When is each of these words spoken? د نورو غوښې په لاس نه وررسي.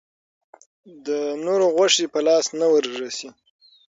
د 1.05 1.07
نورو 1.45 1.65
غوښې 1.75 2.05
په 2.13 2.19
لاس 2.27 2.45
نه 2.59 2.65
وررسي. 2.73 3.29